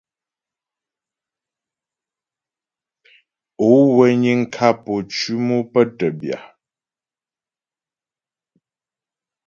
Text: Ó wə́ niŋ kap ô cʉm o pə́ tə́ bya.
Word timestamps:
Ó 3.67 3.69
wə́ 3.95 4.11
niŋ 4.21 4.39
kap 4.53 4.79
ô 4.95 4.97
cʉm 5.13 5.45
o 5.55 5.57
pə́ 5.71 5.85
tə́ 5.97 6.09
bya. 6.19 6.37